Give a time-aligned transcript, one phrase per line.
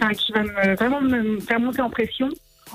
[0.00, 2.28] enfin, qui va me, vraiment me faire monter en pression,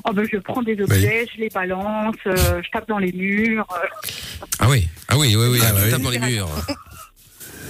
[0.04, 3.68] oh ben, je prends des objets, je les balance, euh, je tape dans les murs.
[3.72, 4.08] euh.
[4.60, 5.92] Ah oui, ah oui, oui, oui, Ah tu oui.
[5.92, 6.50] tapes dans les murs.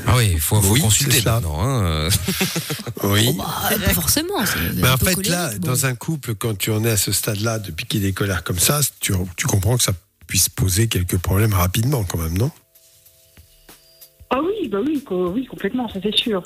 [0.07, 1.59] Ah oui, il faut, faut Oui, consulter maintenant.
[1.63, 2.09] Hein.
[3.03, 3.35] Oui.
[3.37, 3.45] Bah,
[3.85, 4.39] pas forcément.
[4.39, 5.67] un en fait, là, bon.
[5.67, 8.59] dans un couple, quand tu en es à ce stade-là, de piquer des colères comme
[8.59, 9.93] ça, tu, tu comprends que ça
[10.27, 12.51] puisse poser quelques problèmes rapidement, quand même, non?
[14.29, 16.41] Ah oui, bah oui, co- oui, complètement, ça c'est sûr.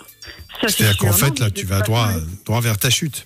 [0.62, 1.27] Ça, c'est C'est-à-dire qu'en sûr.
[1.27, 2.12] fait, là, tu vas droit,
[2.45, 3.25] droit vers ta chute.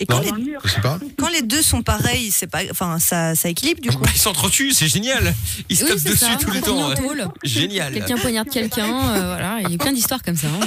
[0.00, 0.22] Et quand, Non.
[0.22, 0.60] les, dans le mur.
[0.64, 1.00] Je sais pas.
[1.18, 3.98] quand les deux sont pareils, c'est pas, enfin, ça, ça équilibre du coup.
[3.98, 5.34] Bah, ils s'entretuent, c'est génial.
[5.68, 7.02] Ils se Oui, tapent dessus ça, tout le quand on temps.
[7.02, 7.26] tôle.
[7.42, 7.92] Génial.
[7.94, 10.46] Quelqu'un poignarde quelqu'un, euh, voilà, il y a plein d'histoires comme ça.
[10.48, 10.60] hein.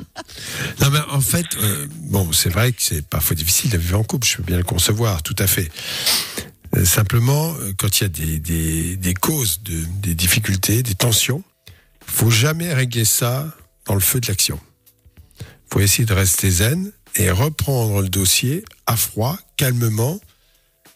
[0.80, 4.02] Non, mais en fait, euh, bon, c'est vrai que c'est parfois difficile de vivre en
[4.04, 5.70] couple, je peux bien le concevoir, tout à fait.
[6.76, 10.94] Euh, simplement, euh, quand il y a des, des, des causes, de, des difficultés, des
[10.94, 11.42] tensions,
[12.16, 14.58] faut jamais régler ça dans le feu de l'action.
[15.70, 20.18] faut essayer de rester zen et reprendre le dossier à froid, calmement,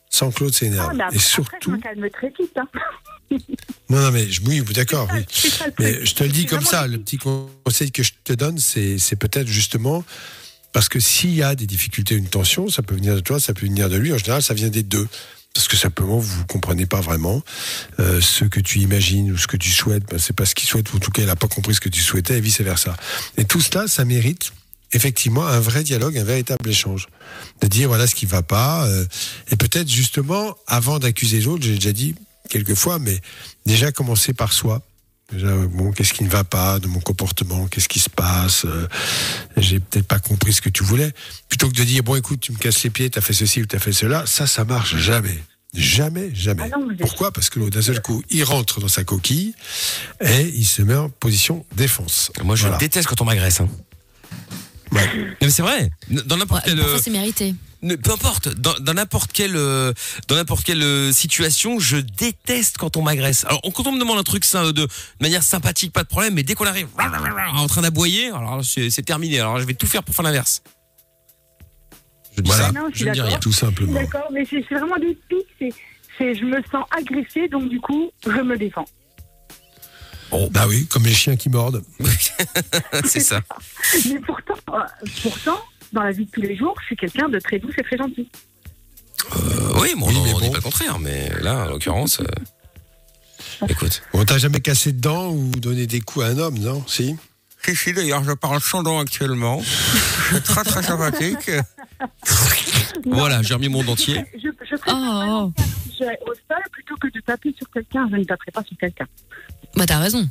[0.08, 0.94] sans que l'autre Ah, s'énerve.
[0.96, 1.70] mais après, et je surtout...
[1.72, 2.56] me calme très vite.
[2.56, 2.68] Hein.
[3.90, 5.24] Non, non, mais je, oui, d'accord, oui.
[5.30, 8.58] Ça Mais je te le dis comme ça, le petit conseil que je te donne,
[8.58, 10.02] c'est peut-être justement
[10.72, 13.52] parce que s'il y a des difficultés, une tension, ça peut venir de toi, ça
[13.52, 14.12] peut venir de lui.
[14.12, 15.06] En général, ça vient des deux.
[15.60, 17.42] Parce que simplement, vous ne comprenez pas vraiment
[17.98, 20.04] euh, ce que tu imagines ou ce que tu souhaites.
[20.08, 21.82] Ben, c'est pas ce qu'il souhaite, ou en tout cas, il n'a pas compris ce
[21.82, 22.96] que tu souhaitais, et vice-versa.
[23.36, 24.54] Et tout cela, ça mérite
[24.92, 27.08] effectivement un vrai dialogue, un véritable échange.
[27.60, 28.86] De dire voilà ce qui va pas.
[28.86, 29.04] euh,
[29.50, 32.14] et peut-être justement, avant d'accuser l'autre, j'ai déjà dit
[32.48, 33.20] quelques fois, mais
[33.66, 34.80] déjà commencer par soi.
[35.30, 37.66] Déjà, bon, qu'est-ce qui ne va pas de mon comportement?
[37.68, 38.64] Qu'est-ce qui se passe?
[38.64, 38.88] Euh,
[39.58, 41.12] J'ai peut-être pas compris ce que tu voulais.
[41.50, 43.66] Plutôt que de dire bon, écoute, tu me casses les pieds, t'as fait ceci ou
[43.66, 45.38] t'as fait cela, ça, ça marche jamais.
[45.74, 46.64] Jamais, jamais.
[46.72, 49.54] Ah non, Pourquoi Parce que d'un seul coup, il rentre dans sa coquille
[50.20, 52.32] et il se met en position défense.
[52.42, 52.78] Moi, je Voilà.
[52.78, 53.60] déteste quand on m'agresse.
[53.60, 53.68] hein.
[54.92, 55.08] Ouais.
[55.40, 55.90] Mais c'est vrai.
[56.10, 56.78] Dans n'importe Ouais, quel.
[56.80, 57.54] parfois, euh, c'est mérité.
[57.82, 58.48] ne- peu importe.
[58.48, 59.92] Dans, n'importe quelle, euh,
[60.26, 63.44] dans n'importe quelle euh, situation, je déteste quand on m'agresse.
[63.44, 64.88] Alors, quand on me demande un truc ça, de, de
[65.20, 66.34] manière sympathique, pas de problème.
[66.34, 66.88] Mais dès qu'on arrive
[67.54, 69.38] en train d'aboyer, alors c'est terminé.
[69.38, 70.62] Alors, je vais tout faire pour faire l'inverse.
[72.40, 72.66] Je dis Voilà.
[72.66, 72.72] ça.
[72.72, 73.30] Non, je suis Je ne dis d'accord.
[73.30, 73.38] rien.
[73.40, 73.92] Tout simplement.
[73.92, 75.74] D'accord, mais c'est vraiment des pics.
[76.18, 78.84] C'est, je me sens agressée, donc du coup, je me défends.
[80.52, 81.82] Bah oui, comme les chiens qui mordent.
[83.04, 83.40] c'est ça.
[84.08, 84.78] Mais pourtant, euh,
[85.22, 85.58] pourtant,
[85.92, 87.96] dans la vie de tous les jours, je suis quelqu'un de très douce et très
[87.96, 88.28] gentil.
[89.36, 90.50] Euh, oui, bon, Oui, on mais on dit bon.
[90.52, 90.98] pas le contraire.
[91.00, 94.02] Mais là, en l'occurrence, euh, écoute.
[94.12, 96.84] On t'a jamais cassé de dents ou donné des coups à un homme, non?
[96.86, 97.16] Si?
[97.64, 99.60] Si, si, d'ailleurs, je parle sans dents actuellement.
[100.30, 101.50] C'est très, très sympathique.
[103.06, 104.24] Voilà, j'ai remis mon dentier.
[104.34, 105.52] Je, je préfère Oh,
[105.90, 108.08] sujet au sol plutôt que de taper sur quelqu'un.
[108.10, 109.06] Je ne taperai pas sur quelqu'un.
[109.76, 110.28] bah t'as raison.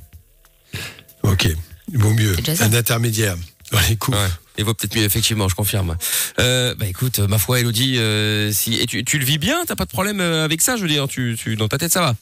[1.23, 1.47] Ok,
[1.93, 2.35] vaut mieux.
[2.59, 3.35] Un intermédiaire
[3.99, 4.17] coups.
[4.17, 5.95] Ouais, il vaut peut-être mieux, effectivement, je confirme.
[6.39, 9.75] Euh, bah écoute, ma foi, Elodie, euh, si, et tu, tu le vis bien, t'as
[9.75, 12.01] pas de problème euh, avec ça, je veux dire, tu, tu, dans ta tête, ça
[12.01, 12.15] va?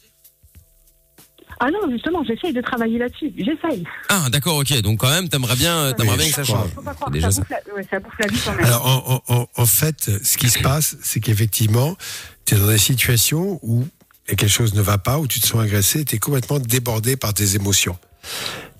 [1.60, 3.32] Ah non, justement, j'essaye de travailler là-dessus.
[3.36, 3.84] J'essaye.
[4.08, 6.70] Ah, d'accord, ok, donc quand même, t'aimerais bien, euh, t'aimerais Oui, bien que ça change.
[6.74, 7.40] Faut pas croire déjà ça ça.
[7.42, 8.64] bouffe, la, ouais, ça bouffe la vie quand même.
[8.64, 11.96] Alors, en, en- en- en fait, ce qui se passe, c'est qu'effectivement,
[12.44, 13.86] tu es dans des situations où
[14.26, 17.34] quelque chose ne va pas, où tu te sens agressé, tu es complètement débordé par
[17.34, 17.98] tes émotions.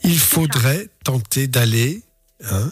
[0.04, 2.02] Il faudrait tenter d'aller
[2.44, 2.70] hein,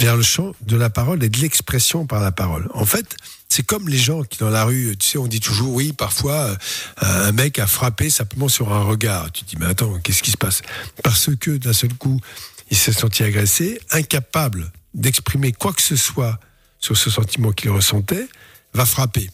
[0.00, 2.68] vers le champ de la parole et de l'expression par la parole.
[2.74, 3.16] En fait,
[3.48, 6.34] c'est comme les gens qui dans la rue, tu sais, on dit toujours oui, parfois
[6.34, 6.56] euh,
[7.00, 9.30] un mec a frappé simplement sur un regard.
[9.32, 10.62] Tu te dis mais attends, qu'est-ce qui se passe?
[11.02, 12.20] Parce que d'un seul coup,
[12.70, 16.38] il s'est senti agressé, incapable d'exprimer quoi que ce soit
[16.78, 18.28] sur ce sentiment qu'il ressentait,
[18.74, 19.30] va frapper.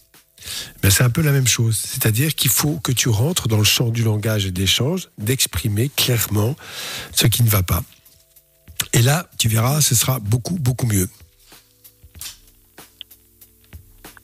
[0.82, 1.76] Mais c'est un peu la même chose.
[1.76, 5.88] C'est-à-dire qu'il faut que tu rentres dans le champ du langage et de l'échange, d'exprimer
[5.88, 6.56] clairement
[7.14, 7.82] ce qui ne va pas.
[8.92, 11.08] Et là, tu verras, ce sera beaucoup, beaucoup mieux.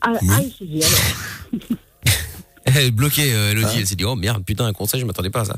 [0.01, 0.27] Ah, Oui.
[0.31, 1.69] ah, dit, alors.
[2.65, 3.79] Elle est bloquée, euh, Elodie, Ah.
[3.79, 5.57] elle s'est dit, oh merde, putain, un conseil, je m'attendais pas à ça.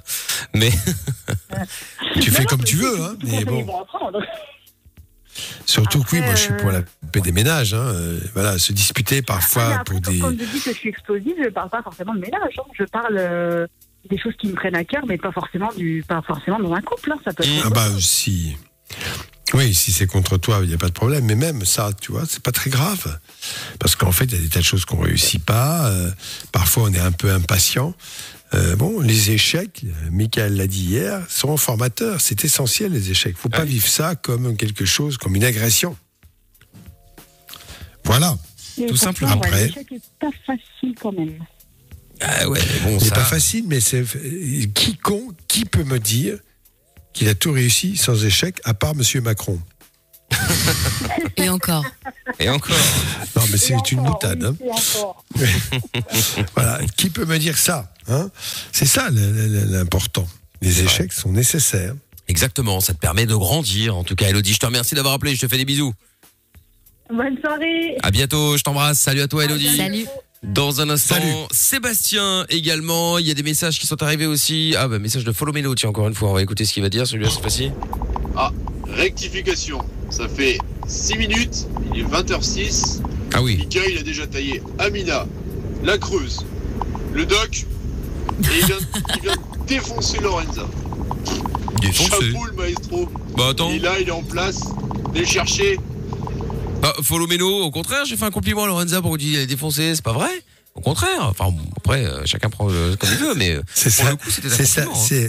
[0.54, 0.72] Mais,
[2.22, 3.66] Tu fais Non, comme tu veux, hein, mais bon.
[5.66, 7.74] Surtout que oui, moi je suis pour la euh, paix des ménages.
[7.74, 7.80] Hein.
[7.80, 10.20] euh, Voilà, se disputer Ah, parfois après, pour des.
[10.20, 12.54] quand je dis que je suis explosive, je ne parle pas forcément de ménage.
[12.60, 12.64] hein.
[12.78, 13.68] Je parle euh,
[14.10, 16.82] des choses qui me prennent à cœur, mais pas forcément, du, pas forcément dans un
[16.82, 17.12] couple.
[17.14, 17.20] hein.
[17.26, 18.56] Ça peut être Ah bah si.
[19.54, 21.26] Oui, si c'est contre toi, il n'y a pas de problème.
[21.26, 23.20] Mais même ça, tu vois, c'est pas très grave.
[23.80, 25.90] Parce qu'en fait, il y a des tas de choses qu'on réussit pas.
[25.90, 26.12] euh,
[26.52, 27.94] parfois, on est un peu impatient.
[28.54, 32.20] Euh, bon, les échecs, Michael l'a dit hier, sont formateurs.
[32.20, 33.38] C'est essentiel, les échecs.
[33.38, 35.96] faut pas vivre ça comme quelque chose, comme une agression.
[38.04, 38.38] Voilà.
[38.78, 39.32] Mais tout simplement.
[39.34, 39.68] Après.
[39.68, 41.38] L'échec est pas facile quand même.
[42.22, 43.16] ah ouais, mais bon, C'est ça.
[43.16, 44.04] pas facile, mais c'est
[44.74, 46.38] quiconque, qui peut me dire
[47.14, 49.60] qu'il a tout réussi sans échec, à part Monsieur Macron?
[51.38, 51.86] Et encore.
[52.40, 52.76] Et encore.
[53.36, 54.44] Non, mais c'est une boutade.
[54.44, 54.56] hein.
[54.60, 55.24] oui, et encore.
[56.56, 56.80] Voilà.
[56.98, 58.30] Qui peut me dire ça hein?
[58.72, 60.28] C'est ça l'important.
[60.62, 61.94] Les échecs sont nécessaires.
[62.28, 63.98] Exactement, ça te permet de grandir.
[63.98, 65.36] En tout cas, Elodie, je te remercie d'avoir appelé.
[65.36, 65.94] Je te fais des bisous.
[67.10, 67.98] Bonne soirée.
[68.04, 69.00] À bientôt, je t'embrasse.
[69.00, 69.76] Salut à toi, Elodie.
[69.76, 70.06] Salut.
[70.44, 71.34] Dans un instant, Salut.
[71.52, 73.18] Sébastien également.
[73.18, 74.74] Il y a des messages qui sont arrivés aussi.
[74.78, 76.30] Ah, bah, message de Follow Melo, tiens, encore une fois.
[76.30, 77.72] On va écouter ce qu'il va dire, celui-là, cette fois-ci.
[78.38, 78.52] Ah,
[78.88, 79.84] rectification.
[80.12, 83.00] Ça fait 6 minutes, il est 20h06.
[83.34, 83.58] Ah oui.
[83.58, 85.26] Mika, il a déjà taillé Amina,
[85.84, 86.46] la Creuse,
[87.14, 87.66] le Doc,
[88.44, 88.78] et il vient,
[89.16, 89.36] il vient
[89.68, 90.68] défoncer Lorenza.
[91.82, 92.10] Défoncé.
[92.10, 93.10] Chapeau le maestro.
[93.38, 93.70] Bah, attends.
[93.72, 94.60] Il est là, il est en place.
[95.08, 95.80] Venez le chercher.
[96.82, 99.48] Bah, follow Melo, au contraire, j'ai fait un compliment à Lorenza pour dire qu'il est
[99.48, 99.96] défoncé.
[99.96, 100.30] C'est pas vrai
[100.76, 101.22] Au contraire.
[101.30, 104.10] Enfin, bon, après, euh, chacun prend euh, comme il veut, mais euh, C'est pour ça.
[104.12, 104.84] le coup, c'était un C'est ça.
[104.84, 105.28] hein.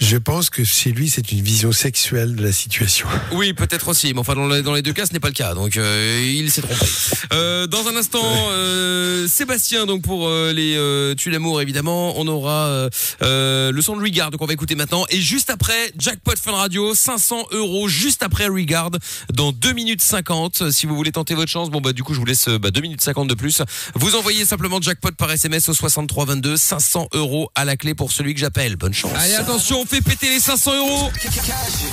[0.00, 3.06] Je pense que chez lui, c'est une vision sexuelle de la situation.
[3.32, 5.34] Oui, peut-être aussi, mais enfin dans les, dans les deux cas, ce n'est pas le
[5.34, 6.86] cas, donc euh, il s'est trompé.
[7.32, 12.26] Euh, dans un instant, euh, Sébastien, donc pour euh, les euh, Tu l'amour évidemment, on
[12.26, 12.90] aura euh,
[13.22, 16.52] euh, le son de Regard, donc on va écouter maintenant, et juste après Jackpot Fun
[16.52, 18.90] Radio, 500 euros juste après Regard,
[19.32, 20.70] dans 2 minutes 50.
[20.70, 22.80] Si vous voulez tenter votre chance, bon bah du coup je vous laisse bah, 2
[22.82, 23.62] minutes 50 de plus.
[23.94, 28.12] Vous envoyez simplement Jackpot par SMS au 63 22, 500 euros à la clé pour
[28.12, 28.76] celui que j'appelle.
[28.76, 29.12] Bonne chance.
[29.16, 31.10] Allez attention, on fait péter les 500 euros.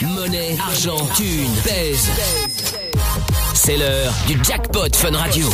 [0.01, 2.09] Monnaie, argent, thune, pèse.
[3.55, 5.49] C'est l'heure du jackpot Fun Radio.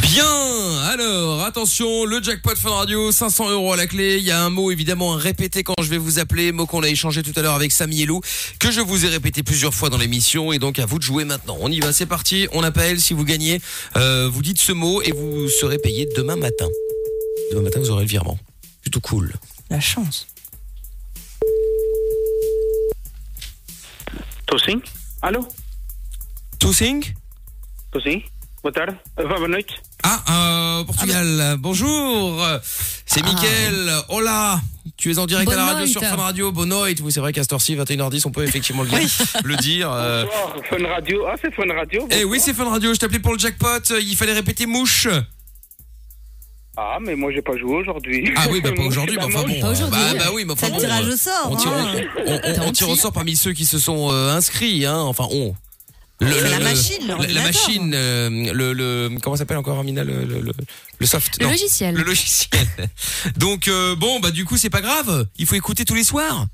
[0.00, 4.16] Bien, alors attention, le jackpot Fun Radio, 500 euros à la clé.
[4.18, 6.82] Il y a un mot évidemment à répéter quand je vais vous appeler, mot qu'on
[6.82, 8.20] a échangé tout à l'heure avec Samy et Lou,
[8.58, 11.24] que je vous ai répété plusieurs fois dans l'émission et donc à vous de jouer
[11.24, 11.58] maintenant.
[11.60, 13.60] On y va, c'est parti, on appelle, si vous gagnez,
[13.96, 16.68] euh, vous dites ce mot et vous serez payé demain matin.
[17.50, 18.38] Demain matin vous aurez le virement.
[18.82, 19.32] Plutôt cool.
[19.70, 20.26] La chance.
[24.46, 24.82] Tô sim?
[25.22, 25.46] Alô?
[26.58, 27.00] Tô sim
[27.90, 28.22] Tô sim?
[28.62, 28.96] Boa tarde.
[29.16, 29.74] Boa noite.
[30.04, 32.44] Ah, euh, Portugal, bonjour,
[33.06, 34.60] c'est Mickaël, hola,
[34.96, 36.00] tu es en direct à la radio sur.
[36.02, 38.88] Fun Radio, bonne night, oui c'est vrai qu'à cette heure-ci, 21h10, on peut effectivement le
[38.90, 39.08] dire.
[39.44, 39.90] le dire.
[39.92, 41.24] euh, Bonsoir, Fun Radio.
[41.28, 42.08] Ah, c'est Fun Radio.
[42.10, 42.92] Eh oui, c'est Fun Radio.
[42.94, 43.94] Je t'appelais pour le jackpot.
[44.00, 45.06] Il fallait répéter mouche.
[46.76, 48.30] Ah, mais moi, j'ai pas joué aujourd'hui.
[48.36, 49.60] Ah oui, bah pas aujourd'hui, la enfin bon.
[49.60, 50.78] Pas aujourd'hui, Bah, bah oui, mais enfin bon.
[50.78, 51.48] tirage euh, au sort.
[51.50, 51.94] On tire, hein.
[52.26, 54.98] on, on- on Tant tire au sort parmi ceux qui se sont euh, inscrits, hein.
[55.00, 55.54] Enfin, on.
[56.20, 60.40] Le, la machine, la, machine, euh, le, le, comment ça s'appelle encore, Amina, le, le,
[60.40, 60.52] le,
[61.00, 61.36] le soft.
[61.40, 61.96] Le non, logiciel.
[61.96, 62.64] Le logiciel.
[63.38, 65.26] Donc euh, bon, bah du coup, c'est pas grave.
[65.36, 66.46] Il faut écouter tous les soirs.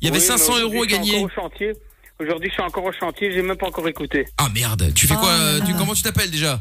[0.00, 1.18] Il y avait Oui, mais 500 euros à gagner.
[1.18, 1.72] encore au chantier.
[2.20, 3.30] Aujourd'hui, je suis encore au chantier.
[3.32, 4.26] J'ai même pas encore écouté.
[4.36, 4.92] Ah merde.
[4.96, 5.32] Tu fais Oh quoi
[5.64, 5.74] tu.
[5.74, 6.60] Comment tu t'appelles déjà?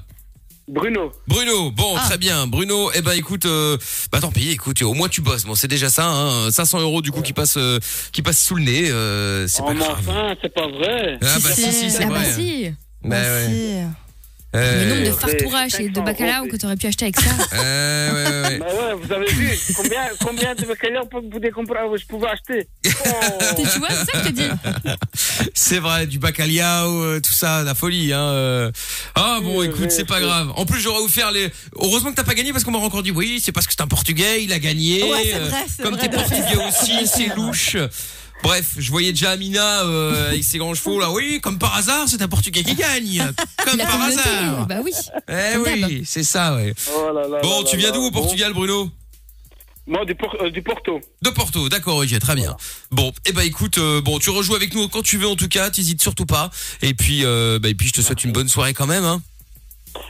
[0.68, 1.12] Bruno.
[1.28, 2.04] Bruno, bon, Ah.
[2.08, 2.48] très bien.
[2.48, 3.78] Bruno, eh ben écoute, euh,
[4.12, 5.44] bah tant pis, écoute, au moins tu bosses.
[5.46, 7.80] Bon, c'est déjà ça, hein, 500 euros du coup qui passe, euh,
[8.14, 9.98] qui passe sous le nez, euh, c'est Oh, pas mais grave.
[10.00, 11.18] enfin, c'est pas vrai.
[11.22, 12.20] Ah bah si, si, si, c'est ah vrai.
[12.20, 12.64] bah si.
[13.04, 13.48] Bah, ouais.
[13.50, 13.88] Merci.
[14.56, 17.20] Euh, Le nombre de fartourages et de 500 bacalao que tu aurais pu acheter avec
[17.20, 17.32] ça.
[17.54, 18.58] euh, ouais, ouais, ouais.
[18.60, 22.68] Bah ouais, vous avez vu combien, combien de bacalhau vous pouvez comprar, je pouvais acheter.
[22.86, 23.64] Oh.
[23.74, 24.50] tu vois, c'est ça que je dis.
[25.56, 28.14] C'est vrai, du bacalhau, euh, tout ça, la folie.
[28.14, 28.72] Hein.
[29.16, 30.52] Ah bon, Oui, écoute, c'est pas grave.
[30.56, 31.50] En plus, j'aurais offert les.
[31.76, 33.82] Heureusement que t'as pas gagné parce qu'on m'a encore dit oui, c'est parce que c'est
[33.82, 35.04] un Portugais, il a gagné.
[35.04, 36.10] Ouais, c'est vrai, c'est Comme t'es.
[36.10, 37.78] Portugais aussi, c'est louche.
[38.44, 41.10] Bref, je voyais déjà Amina euh, avec ses grands chevaux là.
[41.12, 43.32] Oui, comme par hasard, c'est un Portugais qui gagne.
[43.66, 44.68] Comme par hasard.
[44.68, 44.92] Bah oui.
[45.30, 46.74] Eh oui, c'est ça, ouais.
[46.94, 48.22] Oh là là Bon, là tu viens d'où au Bon.
[48.22, 48.90] Portugal, Bruno?
[49.88, 51.02] Moi, du, Por- euh, du Porto.
[51.22, 52.56] De Porto, d'accord, ok, très bien.
[52.92, 55.50] Bon, eh ben écoute, euh, bon, tu rejoues avec nous quand tu veux en tout
[55.50, 56.52] cas, t'hésites surtout pas.
[56.82, 59.04] Et puis, euh, bah, et puis je te souhaite une bonne soirée quand même.
[59.04, 59.22] Hein.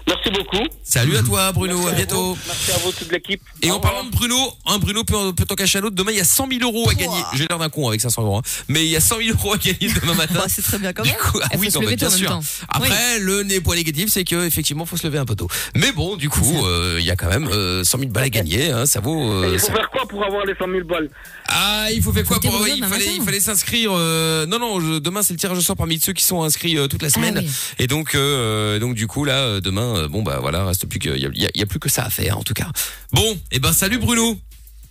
[0.08, 0.66] Merci beaucoup.
[0.84, 2.34] Salut à toi, Bruno, Merci à bientôt.
[2.36, 2.38] vous.
[2.48, 3.42] Merci à vous, toute l'équipe.
[3.62, 3.94] Et Au en revoir.
[3.94, 4.38] parlant de Bruno,
[4.68, 5.96] un Bruno peut, peut en cacher un autre.
[5.96, 7.22] Demain, il y a 100 000 euros à gagner.
[7.34, 8.42] J'ai l'air d'un con avec 500 euros, hein.
[8.68, 10.36] mais il y a 100 000 euros à gagner demain matin.
[10.36, 11.18] Bah, c'est très bien quand Du même.
[11.20, 12.40] coup, ah oui, non, mais bien sûr.
[12.70, 15.48] Après, le nez point négatif, c'est que effectivement, faut se lever un peu tôt.
[15.76, 18.30] Mais bon, du coup, euh, il y a quand même euh, 100 000 balles à
[18.30, 18.72] gagner.
[18.72, 19.32] Hein, ça vaut.
[19.32, 21.10] Euh, il faut ça- faire quoi pour avoir les 100 000 balles?
[21.48, 24.80] Ah, il faut faire quoi pour il demain fallait il fallait s'inscrire euh, non non,
[24.80, 27.10] je- demain c'est le tirage au sort parmi ceux qui sont inscrits euh, toute la
[27.10, 27.52] semaine Ah oui.
[27.80, 31.00] et donc euh, donc du coup là euh, demain euh, bon bah voilà, reste plus
[31.00, 32.68] que il y a, y plus que ça à faire en tout cas.
[33.12, 34.38] Bon, et ben salut Bruno.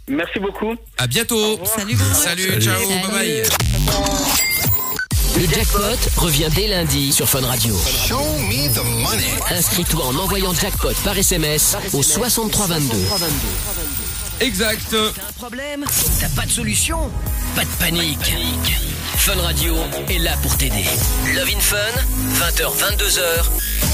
[0.08, 0.74] Merci beaucoup.
[0.98, 1.60] À bientôt.
[1.64, 2.14] Salut Bruno.
[2.14, 3.00] Salut, ciao, Salut.
[3.02, 3.42] bye bye.
[5.36, 7.74] Le jackpot revient dès lundi sur Fun Radio.
[9.50, 12.96] Inscris-toi en envoyant jackpot par SMS au 6322.
[14.40, 14.94] Exact.
[14.94, 15.84] Un problème?
[16.20, 17.10] T'as pas de solution?
[17.54, 18.34] Pas de panique.
[19.16, 19.76] Fun Radio
[20.08, 20.84] est là pour t'aider.
[21.34, 21.76] Love in Fun,
[22.40, 23.91] 20h, 22h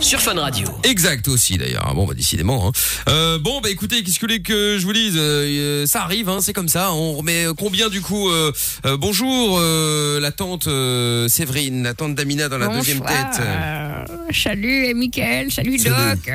[0.00, 0.68] sur Fun Radio.
[0.84, 1.92] Exact aussi d'ailleurs.
[1.94, 2.68] Bon bah décidément.
[2.68, 2.72] hein.
[3.08, 5.14] Euh, bon bah écoutez, qu'est-ce que vous voulez que je vous dise?
[5.16, 6.92] Euh, Ça arrive, hein, c'est comme ça.
[6.92, 8.52] On remet euh, combien du coup euh,
[8.86, 13.40] euh, Bonjour, euh, la tante euh, Séverine, la tante d'Amina dans la deuxième tête.
[13.40, 15.94] euh, salut et Mickaël, salut, Salut.
[15.94, 16.32] Doc.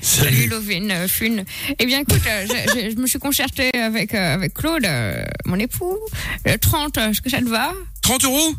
[0.00, 1.44] Salut Lovine, euh, Fune.
[1.78, 5.96] Eh bien écoute, je, je- je me suis concertée avec, avec Claude, euh, mon époux.
[6.44, 7.72] Le 30, euh, est-ce que ça te va?
[8.02, 8.52] 30 euros?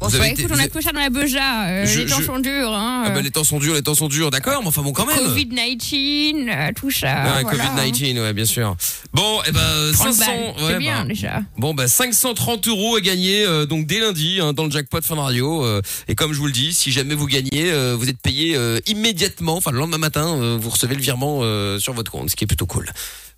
[0.00, 1.66] Bon, bah, écoute, on a ça dans la beja.
[1.66, 2.72] euh, Je- les temps je- sont durs.
[2.72, 4.82] Hein, Ah bah euh, les temps sont durs, les temps sont durs, d'accord, mais enfin
[4.82, 5.16] bon quand même.
[5.18, 7.06] Covid-19, euh, tout ça.
[7.36, 7.76] Ouais, voilà, hein.
[7.76, 8.76] Covid-19, ouais, bien sûr.
[9.12, 9.60] Bon, et ben
[9.92, 11.42] 30 500, balles, c'est ouais, bien bah, déjà.
[11.56, 15.16] Bon bah 530 euros à gagner euh, donc dès lundi hein, dans le jackpot Fun
[15.16, 18.20] Radio euh, et comme je vous le dis si jamais vous gagnez euh, vous êtes
[18.20, 22.10] payé euh, immédiatement enfin le lendemain matin euh, vous recevez le virement euh, sur votre
[22.12, 22.88] compte ce qui est plutôt cool.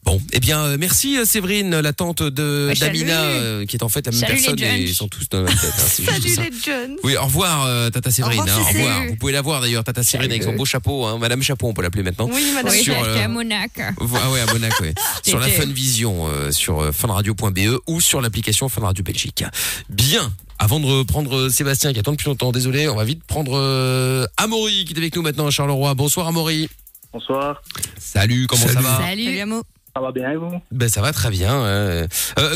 [0.02, 2.98] Bon, eh bien, euh, merci euh, Séverine, la tante de Ouais, salut.
[3.00, 4.76] d'Amina, euh, qui est en fait la même Salut personne et Jones.
[4.80, 5.72] ils sont tous dans la même tête.
[5.78, 6.42] hein, Salut ça.
[6.42, 6.96] les jeunes.
[7.04, 8.40] Oui, au revoir euh, Tata Séverine.
[8.40, 8.80] Au revoir, hein, au Cécile.
[8.82, 9.06] revoir.
[9.08, 11.74] Vous pouvez la voir d'ailleurs, Tata Séverine avec son beau chapeau, hein, Madame Chapeau, on
[11.74, 12.30] peut l'appeler maintenant.
[12.32, 12.72] Oui, madame.
[12.72, 13.72] Oui, sur, euh, à Monac.
[13.78, 14.94] Ah ouais, à Monaco, ouais.
[15.22, 19.44] sur la Funvision, euh, sur euh, funradio.be ou sur l'application Fun Radio Belgique.
[19.90, 20.32] Bien.
[20.58, 24.26] Avant de reprendre euh, Sébastien qui attend depuis longtemps, désolé, on va vite prendre euh,
[24.38, 25.94] Amaury qui est avec nous maintenant à Charleroi.
[25.94, 26.68] Bonsoir Amaury.
[27.12, 27.62] Bonsoir.
[27.98, 28.98] Salut, comment ça va?
[28.98, 29.62] Salut Salut.
[29.94, 30.52] Ça va bien et vous?
[30.70, 31.52] Ben ça va très bien.
[31.64, 32.06] Euh,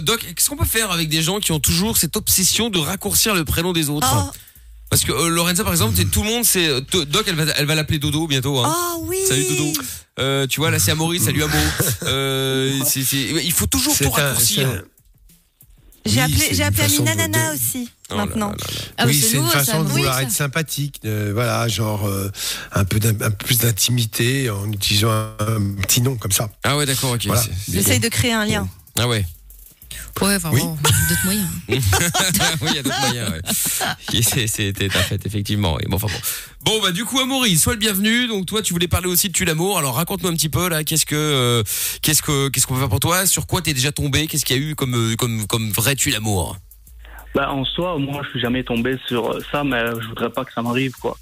[0.02, 3.34] Doc, qu'est-ce qu'on peut faire avec des gens qui ont toujours cette obsession de raccourcir
[3.34, 4.30] le prénom des autres Oh,
[4.90, 7.66] Parce que euh, Lorenza par exemple, c'est tout le monde, c'est Doc, elle va, elle
[7.66, 8.58] va l'appeler Dodo bientôt.
[8.60, 8.72] Hein.
[8.74, 9.18] oh oui.
[9.28, 9.72] Salut Dodo.
[10.20, 11.52] Euh, tu vois là c'est Amaury, salut Amo.
[12.04, 14.84] Euh, c'est- c'est- il faut toujours tout un- raccourcir.
[16.06, 18.48] J'ai Oui, appelé, appelé Amina Nana de- aussi Oh là maintenant.
[18.50, 18.80] là là là.
[18.98, 21.00] Ah, oui, c'est une façon ça, de vouloir être sympathique.
[21.06, 22.30] euh, voilà, genre euh,
[22.72, 26.50] un peu d'un- un peu plus d'intimité en utilisant un, un petit nom comme ça.
[26.62, 27.24] Ah ouais d'accord ok.
[27.26, 27.42] Voilà.
[27.70, 28.68] J'essaye de créer un lien.
[28.98, 29.24] Ah ouais.
[30.22, 30.60] Ouais, enfin, Oui.
[30.60, 30.76] bon,
[31.08, 31.48] d'autres moyens.
[31.68, 31.78] oui
[32.68, 33.30] il y a d'autres moyens.
[33.30, 34.22] Ouais.
[34.22, 35.78] C'est- C'était un fait effectivement.
[35.80, 36.20] Et bon enfin bon.
[36.72, 38.26] Bon bah du coup Amaury, sois le bienvenu.
[38.28, 39.76] Donc toi tu voulais parler aussi de tu l'amour.
[39.78, 40.84] Alors raconte-nous un petit peu là.
[40.84, 41.62] Qu'est-ce que euh,
[42.02, 43.26] qu'est-ce que qu'est-ce qu'on peut faire pour toi?
[43.26, 44.26] Sur quoi t'es déjà tombé?
[44.28, 46.56] Qu'est-ce qu'il y a eu comme euh, comme comme vrai tu l'amour?
[47.34, 50.44] Bah en soi, moi je suis jamais tombé sur euh, ça, mais je voudrais pas
[50.44, 51.18] que ça m'arrive quoi.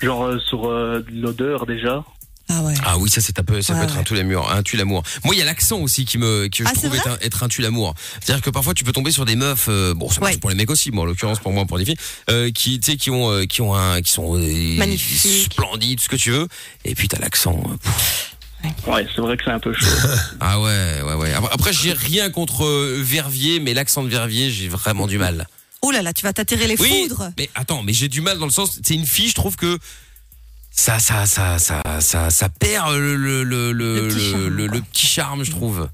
[0.00, 2.04] Genre euh, sur euh, de l'odeur déjà.
[2.48, 2.74] Ah ouais.
[2.84, 4.04] Ah oui, ça c'est un peu, ça Ouais, peut être un ouais.
[4.04, 5.02] tue l'amour, un tue l'amour.
[5.24, 7.42] Moi, il y a l'accent aussi qui me, que je Ah, trouve être un, être
[7.42, 7.94] un tue l'amour.
[8.20, 10.38] C'est-à-dire que parfois tu peux tomber sur des meufs, euh, bon, ça marche Ouais.
[10.40, 11.96] pour les mecs aussi, bon, en l'occurrence pour moi, pour les filles,
[12.30, 15.52] euh, qui, tu sais, qui ont, euh, qui ont un, qui sont euh, Magnifiques.
[15.52, 16.48] splendides, tout ce que tu veux,
[16.84, 17.62] et puis t'as l'accent.
[18.86, 19.86] Ouais, c'est vrai que c'est un peu chaud.
[20.40, 21.32] ah ouais, ouais, ouais.
[21.50, 22.64] Après, j'ai rien contre
[23.00, 25.48] Verviers, mais l'accent de Verviers, j'ai vraiment du mal.
[25.80, 27.30] Oh là là, tu vas t'attirer les Oui, foudres.
[27.36, 29.78] mais attends, mais j'ai du mal dans le sens, c'est une fille, je trouve que
[30.74, 34.66] ça, ça, ça, ça, ça, ça perd le, le, le, le, Le petit charme, le-
[34.68, 34.76] quoi.
[34.76, 35.88] le petit charme, je trouve.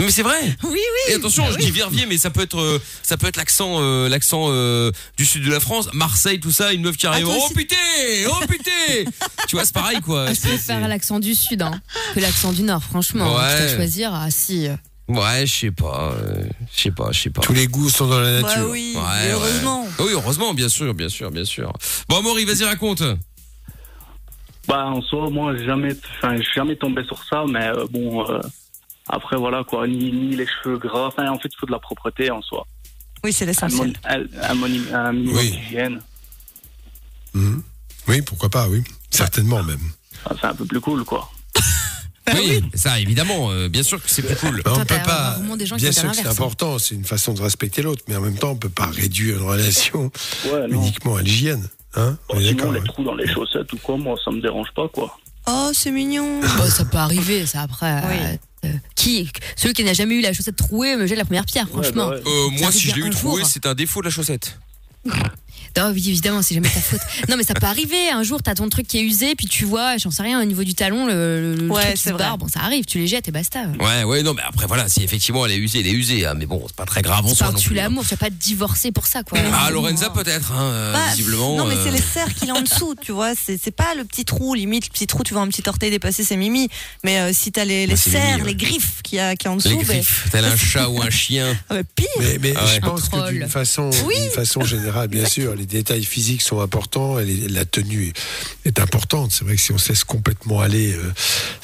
[0.00, 0.40] Mais c'est vrai.
[0.64, 1.12] Oui, oui.
[1.12, 1.64] Et attention, Bah je oui.
[1.66, 5.24] dis Verviers, mais ça peut être, euh, ça peut être l'accent, euh, l'accent euh, du
[5.24, 7.24] sud de la France, Marseille, tout ça, une meuf qui arrive.
[7.26, 7.76] toi oh putain,
[8.28, 9.10] oh putain.
[9.48, 10.26] tu vois, c'est pareil quoi.
[10.28, 11.80] Ah, je préfère l'accent du sud hein,
[12.14, 13.36] que l'accent du nord, franchement.
[13.36, 13.56] Ouais.
[13.56, 14.66] Tu vas choisir, ah si.
[15.06, 16.42] Ouais, je sais pas, euh,
[16.74, 17.42] je sais pas, je sais pas.
[17.42, 18.70] Tous les goûts sont dans la Bah nature.
[18.70, 19.30] oui, Ouais, et ouais.
[19.32, 19.86] heureusement.
[20.00, 21.72] Oui, heureusement, bien sûr, bien sûr, bien sûr.
[22.08, 23.02] Bon, Maury, vas-y, raconte.
[24.68, 28.40] Bah en soi, moi j'ai jamais, enfin, jamais tombé sur ça, mais euh, bon, euh,
[29.08, 31.06] après voilà quoi, ni, ni les cheveux gras.
[31.08, 32.66] Enfin, en fait, il faut de la propreté en soi.
[33.22, 33.88] Oui, c'est Un, l'essentiel.
[33.88, 35.50] mon- un, un moni- un minimum Oui.
[35.50, 36.00] d'hygiène.
[37.34, 37.62] Mhm.
[38.08, 38.82] Oui, pourquoi pas, oui.
[39.10, 39.80] Certainement même.
[40.24, 41.30] Enfin, c'est un peu plus cool quoi.
[42.34, 44.60] oui, ça, évidemment, euh, bien sûr que c'est plus cool.
[44.64, 45.14] On Toi, peut t'as pas.
[45.32, 46.42] rarement des gens qui Bien sûr que c'est l'inverse, hein.
[46.42, 49.36] important, c'est une façon de respecter l'autre, mais en même temps, on peut pas réduire
[49.38, 50.10] une relation
[50.46, 50.80] Ouais, non.
[50.82, 51.68] uniquement à l'hygiène.
[51.96, 52.84] Hein Bon, sinon, les hein.
[52.86, 55.16] trous dans les chaussettes ou quoi, moi ça me dérange pas quoi.
[55.46, 56.40] Oh, c'est mignon.
[56.56, 58.02] Bon, ça peut arriver, ça après.
[58.08, 58.16] Oui.
[58.18, 61.44] euh, euh, qui, celui qui n'a jamais eu la chaussette trouée me jette la première
[61.44, 62.08] pierre, franchement.
[62.08, 62.46] Ouais, bah ouais.
[62.46, 63.38] Euh, moi, si je l'ai eu jour.
[63.44, 64.58] c'est un défaut de la chaussette.
[65.76, 67.00] Non, oui, évidemment, c'est jamais ta faute.
[67.28, 68.10] Non, mais ça peut arriver.
[68.10, 70.44] Un jour, t'as ton truc qui est usé, puis tu vois, j'en sais rien, au
[70.44, 72.22] niveau du talon, le, le Ouais, truc qui c'est se vrai.
[72.24, 72.38] barre.
[72.38, 73.60] Bon, ça arrive, tu les jettes et basta.
[73.80, 76.34] Ouais, ouais, non, mais après, voilà, si effectivement elle est usée, elle est usée, hein,
[76.36, 77.74] mais bon, c'est pas très grave en soi tu hein.
[77.76, 79.38] l'amour, tu vas pas te divorcer pour ça, quoi.
[79.52, 81.56] Ah, Lorenza, peut-être, hein, euh, Bah, visiblement.
[81.56, 83.32] non, mais euh, c'est les serres qu'il a en dessous, tu vois.
[83.34, 86.24] C'est pas le petit trou, limite, le petit trou, tu vois un petit orteil dépasser,
[86.24, 86.68] c'est mimi.
[87.04, 88.48] Mais euh, si t'as les, les Bah, serres, mimi, ouais.
[88.48, 90.56] les griffes qu'il y a, qu'il y a en dessous, Les ben, griffes, tel un
[90.56, 91.56] chat ou un chien.
[91.68, 92.06] ah, bah, pire.
[92.20, 92.70] Mais, mais Ah ouais.
[92.76, 97.18] je pense que d'une façon, d'une façon générale, bien sûr, les détails physiques sont importants
[97.18, 98.12] et les- la tenue
[98.66, 99.32] est, importante.
[99.32, 101.12] C'est vrai que si on se laisse complètement aller, euh,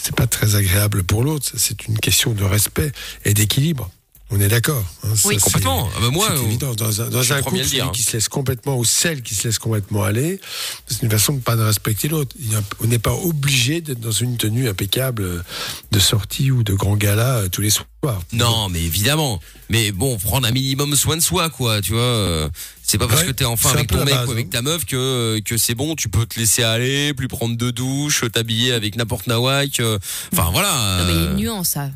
[0.03, 1.51] c'est pas très agréable pour l'autre.
[1.57, 2.93] C'est une question de respect
[3.25, 3.91] et d'équilibre.
[4.33, 4.85] On est d'accord.
[5.03, 5.09] hein.
[5.25, 5.91] Oui, complètement.
[5.97, 6.73] Ah bah moi, c'est euh, évident.
[6.75, 7.91] Dans un, dans un couple, celui hein.
[7.93, 10.41] qui se laisse complètement ou celle qui se laisse complètement aller,
[10.87, 12.37] c'est une façon de pas de respecter l'autre.
[12.81, 15.43] On n'est pas obligé d'être dans une tenue impeccable euh,
[15.91, 18.23] de sortie ou de grand gala euh, tous les soirs.
[18.33, 19.41] Non, mais évidemment.
[19.69, 22.49] Mais bon, prendre un minimum soin de soi, quoi, tu vois.
[22.91, 24.51] Euh, C'est pas parce Ouais, que t'es enfin avec ton mec base, ou avec hein.
[24.53, 28.25] ta meuf que que c'est bon, tu peux te laisser aller, plus prendre de douche,
[28.33, 29.81] t'habiller avec n'importe nawak.
[29.81, 29.99] euh,
[30.33, 30.99] Enfin voilà.
[31.01, 31.91] Non, mais il y a euh, une nuance, ça.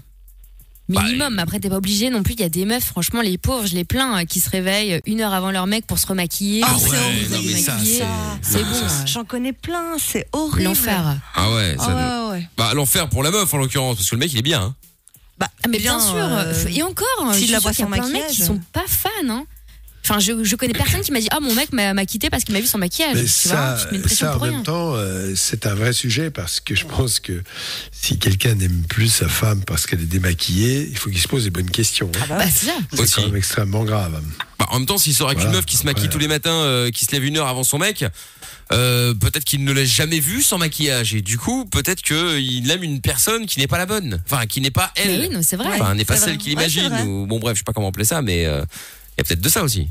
[0.88, 1.38] bah, Minimum.
[1.38, 2.34] Après, t'es pas obligé non plus.
[2.34, 5.00] Il y a des meufs, franchement, les pauvres, je les plains, euh, qui se réveillent
[5.06, 6.62] une heure avant leur mec pour se remaquiller.
[6.64, 8.04] Ah ouais, non, mais ça, c'est-
[8.42, 8.76] C'est bon.
[8.76, 10.64] euh, J'en connais plein, c'est horrible.
[10.64, 11.16] L'enfer.
[11.34, 11.86] Ah ouais, ça.
[11.88, 12.48] Ah ouais, ouais.
[12.56, 14.60] Bah l'enfer pour la meuf en l'occurrence parce que le mec il est bien.
[14.62, 14.74] Hein.
[15.38, 16.14] Bah, Ah, mais bien, sûr.
[16.16, 18.60] euh, Et encore, s'il je suis la qu'il y a plein de mecs qui sont
[18.72, 19.08] pas fans.
[19.28, 19.44] Hein.
[20.06, 22.54] Enfin, je, je connais personne qui m'a dit Ah, mon mec m'a quitté parce qu'il
[22.54, 23.14] m'a vu sans maquillage.
[23.16, 24.52] Mais tu ça, vois, mets une pression ça en pour rien.
[24.52, 27.42] même temps, euh, c'est un vrai sujet parce que je pense que
[27.90, 31.44] si quelqu'un n'aime plus sa femme parce qu'elle est démaquillée, il faut qu'il se pose
[31.44, 32.10] des bonnes questions.
[32.20, 32.26] hein.
[32.28, 32.72] Bah, c'est ça.
[32.92, 34.20] c'est quand même extrêmement grave.
[34.58, 35.50] Bah, en même temps, s'il sort avec Voilà.
[35.52, 36.10] une meuf qui se maquille Ouais.
[36.10, 38.04] tous les matins, euh, qui se lève une heure avant son mec,
[38.72, 42.70] euh, peut-être qu'il ne l'a jamais vue sans maquillage et du coup, peut-être que il
[42.70, 45.08] aime une personne qui n'est pas la bonne, enfin qui n'est pas elle.
[45.20, 45.68] Mais oui, non, c'est vrai.
[45.80, 46.92] Enfin, n'est pas celle qu'il imagine.
[47.06, 48.64] ou bon, bref, je sais pas comment appeler ça, mais euh,
[49.16, 49.88] il y a peut-être de ça aussi.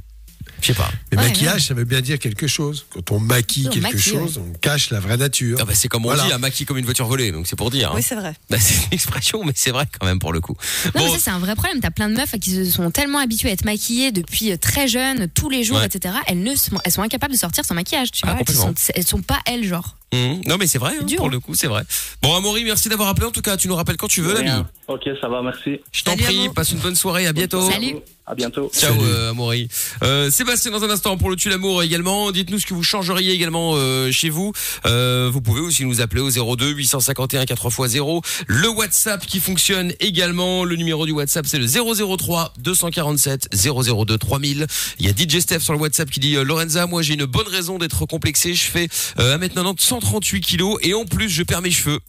[0.62, 0.90] Je sais pas.
[1.12, 2.86] Ouais, maquillage, ça veut bien dire quelque chose.
[2.90, 5.58] Quand on maquille On quelque maquille, chose, on cache la vraie nature.
[5.62, 6.24] Ah bah, c'est comme on Voilà.
[6.24, 7.90] dit, la maquille comme une voiture volée, donc c'est pour dire.
[7.92, 7.96] hein.
[7.96, 8.34] Oui, c'est vrai.
[8.50, 10.56] Bah, c'est une expression, mais c'est vrai quand même pour le coup.
[10.86, 11.80] Non, Bon, mais ça, c'est un vrai problème.
[11.82, 14.88] T'as plein de meufs qui se sont tellement habituées à être maquillées depuis euh, très
[14.88, 15.86] jeunes, tous les jours, Ouais.
[15.86, 16.14] etc.
[16.28, 18.42] Elles, ne sont, elles sont incapables de sortir sans maquillage, tu Ah, vois.
[18.48, 19.98] Elles sont, elles sont pas elles, genre.
[20.14, 21.32] hum, non mais c'est vrai, hein, dur, pour hein.
[21.32, 21.84] le coup, c'est vrai.
[22.22, 23.28] Bon, Amaury, merci d'avoir appelé.
[23.28, 24.64] En tout cas, tu nous rappelles quand tu veux, l'ami.
[24.94, 25.80] Ok, ça va, merci.
[25.92, 27.68] Je t'en prie, passe une bonne soirée, à bientôt.
[27.68, 27.96] Salut.
[28.28, 28.72] À bientôt.
[28.74, 29.68] Ciao, euh, Amaury.
[30.04, 32.32] Euh, Sébastien, dans un instant, pour le tue l'amour également.
[32.32, 34.54] Dites-nous ce que vous changeriez également euh, chez vous.
[34.86, 38.24] Euh, vous pouvez aussi nous appeler au 02 851 4x0.
[38.48, 40.64] Le WhatsApp qui fonctionne également.
[40.64, 44.68] Le numéro du WhatsApp, c'est le 003 247 002 3000.
[45.00, 47.26] Il y a DJ Steph sur le WhatsApp qui dit euh, Lorenza, moi j'ai une
[47.26, 48.54] bonne raison d'être complexé.
[48.54, 48.88] Je fais
[49.20, 52.00] euh, 1m90, 138 kilos et en plus je perds mes cheveux.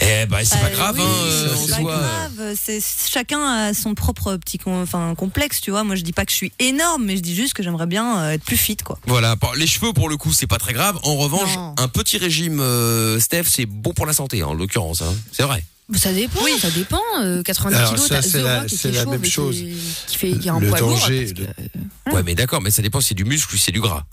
[0.00, 1.96] Eh ben c'est pas Euh, grave, oui, hein, euh, c'est en pas soi.
[1.98, 2.54] grave.
[2.60, 5.84] C'est chacun a son propre petit enfin complexe, tu vois.
[5.84, 8.18] Moi, je dis pas que je suis énorme, mais je dis juste que j'aimerais bien
[8.18, 8.98] euh, être plus fit, quoi.
[9.06, 10.98] Voilà, les cheveux pour le coup c'est pas très grave.
[11.04, 11.74] En revanche, Non.
[11.78, 15.00] un petit régime, euh, Steph, c'est bon pour la santé, hein, en l'occurrence.
[15.02, 15.14] Hein.
[15.32, 15.64] C'est vrai.
[15.94, 17.00] Ça dépend, ça dépend.
[17.20, 19.12] Euh, 90 Alors, kilos, ça, t'as c'est The la- Rock qui c'est est la chauve
[19.12, 19.56] même chose.
[20.06, 20.90] Qui, fait, qui a un Le poids lourd.
[20.90, 23.64] danger, que- le- Ouais, mais d'accord, mais ça dépend si c'est du muscle ou si
[23.64, 24.04] c'est du gras.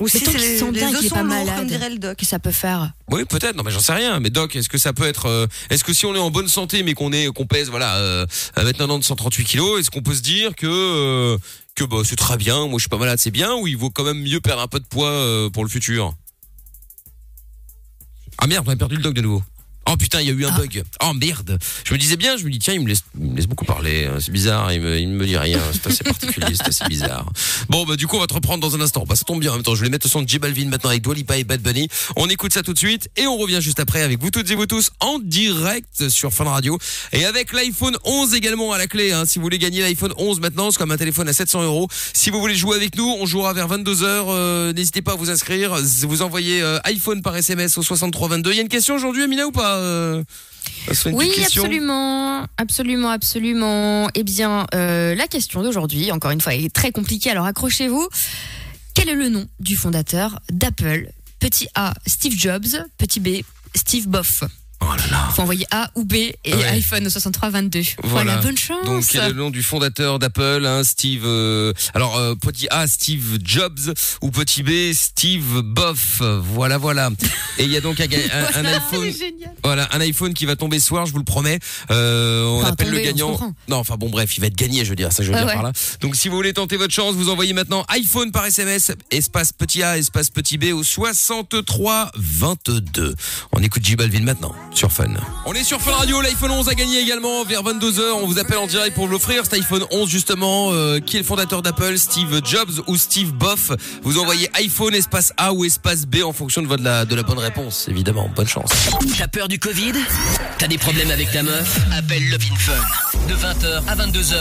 [0.00, 2.16] Ou si c'est les, se sent bien, les sont lourds, comme dirait le doc.
[2.18, 2.92] que ça peut faire.
[3.10, 3.56] Oui, peut-être.
[3.56, 4.18] Non, mais j'en sais rien.
[4.18, 6.48] Mais Doc, est-ce que ça peut être euh, Est-ce que si on est en bonne
[6.48, 8.26] santé, mais qu'on est qu'on pèse voilà euh,
[8.56, 11.38] maintenant de 138 kilos, est-ce qu'on peut se dire que euh,
[11.76, 13.90] que bah c'est très bien, moi je suis pas malade, c'est bien, ou il vaut
[13.90, 16.14] quand même mieux perdre un peu de poids euh, pour le futur?
[18.38, 19.42] Ah merde, on a perdu le Doc de nouveau.
[19.86, 20.82] Oh putain, il y a eu un bug.
[21.02, 21.58] Oh merde.
[21.84, 23.64] Je me disais bien, je me dis tiens, il me laisse, il me laisse beaucoup
[23.64, 24.06] parler.
[24.06, 25.60] hein, C'est bizarre, il me, il me dit rien.
[25.72, 27.26] C'est assez particulier, c'est assez bizarre.
[27.68, 29.04] Bon bah du coup on va te reprendre dans un instant.
[29.06, 29.74] Bah ça tombe bien en même temps.
[29.74, 31.88] Je vais mettre le son de J Balvin maintenant avec Dua Lipa et Bad Bunny.
[32.16, 34.54] On écoute ça tout de suite et on revient juste après avec vous toutes et
[34.54, 36.78] vous tous en direct sur Fun Radio
[37.12, 39.12] et avec l'iPhone 11 également à la clé.
[39.12, 39.24] Hein.
[39.26, 41.88] Si vous voulez gagner l'iPhone 11 maintenant, c'est comme un téléphone à 700 euros.
[42.14, 45.30] Si vous voulez jouer avec nous, on jouera vers 22 h N'hésitez pas à vous
[45.30, 45.76] inscrire.
[46.02, 48.50] Vous envoyez euh, iPhone par SMS au 6322.
[48.52, 49.72] Il y a une question aujourd'hui, Amina ou pas?
[49.72, 49.73] euh
[50.92, 54.08] ça une Oui, absolument, absolument, absolument.
[54.14, 58.08] Eh bien, euh, la question d'aujourd'hui, encore une fois, est très compliquée, alors accrochez-vous.
[58.94, 61.10] Quel est le nom du fondateur d'Apple?
[61.40, 62.66] Petit A, Steve Jobs.
[62.98, 63.42] Petit B,
[63.74, 64.44] Steve Boff.
[64.80, 65.28] Oh là là.
[65.34, 66.64] Faut envoyer A ou B et Ouais.
[66.66, 67.80] iPhone au 6322.
[68.02, 68.24] Voilà.
[68.32, 68.36] Voilà.
[68.42, 68.84] bonne chance.
[68.84, 72.86] Donc quel est le nom du fondateur d'Apple hein, Steve euh, alors euh, petit A
[72.86, 77.10] Steve Jobs ou petit B Steve Boff voilà voilà
[77.58, 79.10] et il y a donc un, un- un iPhone
[79.62, 81.58] voilà un iPhone qui va tomber ce soir je vous le promets
[81.90, 84.84] Euh, on Enfin, appelle tomber, le gagnant non enfin bon bref il va être gagné
[84.84, 85.54] je veux dire ça je veux Ah dire ouais.
[85.54, 88.92] par là donc si vous voulez tenter votre chance vous envoyez maintenant iPhone par SMS
[89.10, 93.14] espace petit A espace petit B au 63 22
[93.52, 95.04] on écoute J Balvin maintenant sur Fun.
[95.46, 98.58] On est sur Fun Radio l'iPhone 11 a gagné également vers 22h on vous appelle
[98.58, 100.72] en direct pour l'offrir cet iPhone 11 justement.
[100.72, 101.96] Euh, qui est le fondateur d'Apple?
[101.96, 103.70] Steve Jobs ou Steve Boff?
[104.02, 107.22] Vous envoyez iPhone espace A ou espace B en fonction de, votre, la, de la
[107.22, 108.30] bonne réponse évidemment.
[108.34, 108.70] Bonne chance.
[109.16, 109.92] T'as peur du Covid?
[110.58, 111.78] T'as des problèmes avec ta meuf?
[111.92, 113.28] Appelle Love in Fun.
[113.28, 114.34] De 20h à 22h,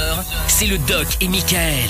[0.47, 1.89] c'est le Doc et Michael.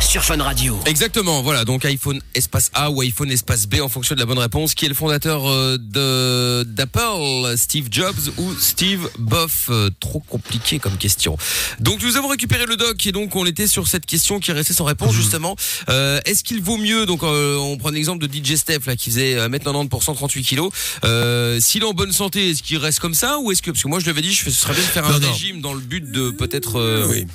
[0.00, 0.78] Sur Fun Radio.
[0.86, 4.38] Exactement, voilà, donc iPhone espace A ou iPhone espace B en fonction de la bonne
[4.38, 4.74] réponse.
[4.74, 9.66] Qui est le fondateur euh, de d'Apple, Steve Jobs ou Steve Boff?
[9.68, 11.36] Euh, Trop compliqué comme question.
[11.80, 14.54] Donc nous avons récupéré le doc et donc on était sur cette question qui est
[14.54, 15.56] restée sans réponse justement.
[15.90, 19.10] Euh, Est-ce qu'il vaut mieux, donc euh, on prend l'exemple de DJ Steph là qui
[19.10, 20.72] faisait euh, 1m90 pour 138 kilos.
[21.04, 23.82] Euh, S'il est en bonne santé, est-ce qu'il reste comme ça ou est-ce que parce
[23.82, 25.32] que moi je l'avais dit, je fais, ce serait bien de faire un Non, non.
[25.32, 26.76] régime dans le but de peut-être.
[26.78, 27.26] euh, Oui.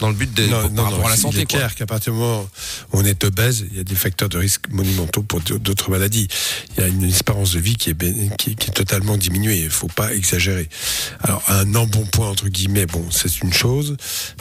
[0.00, 1.58] Dans le but de Non, pour- non, par rapport non, à la santé est quoi.
[1.58, 2.42] clair qu'à partir du moment
[2.92, 6.28] où on est obèse, il y a des facteurs de risque monumentaux pour d'autres maladies.
[6.76, 9.60] Il y a une espérance de vie qui est, qui, qui est totalement diminuée.
[9.62, 10.68] Il faut pas exagérer.
[11.20, 13.96] Alors, un embonpoint, entre guillemets, bon, c'est une chose,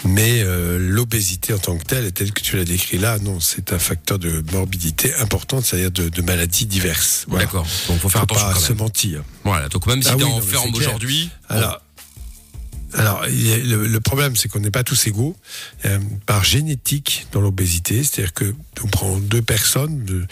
[0.06, 3.74] mais euh, l'obésité en tant que telle, telle que tu l'as décrit là, non, c'est
[3.74, 7.26] un facteur de morbidité importante, c'est-à-dire de, de maladies diverses.
[7.28, 7.46] Voilà.
[7.46, 7.66] D'accord.
[7.88, 8.78] Donc faut faire Faut attention pas quand se même.
[8.80, 9.24] mentir.
[9.44, 9.70] Voilà.
[9.70, 11.30] Donc même si Ah t'es oui, en ferme c'est aujourd'hui.
[11.50, 11.82] Alors,
[12.94, 15.36] alors le, problème, c'est qu'on n'est pas tous égaux
[15.86, 18.04] euh, par génétique dans l'obésité.
[18.04, 20.26] C'est-à-dire que on prend deux personnes, de-